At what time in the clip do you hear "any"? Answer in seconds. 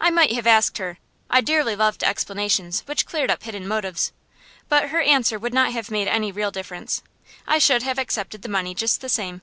6.08-6.32